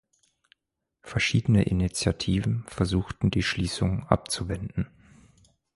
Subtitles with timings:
[1.03, 4.87] Verschiedene Initiativen versuchten, die Schliessung abzuwenden.